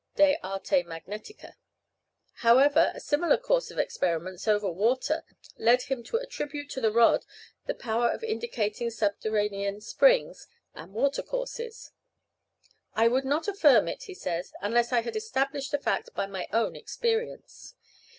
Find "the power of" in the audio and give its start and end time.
7.67-8.23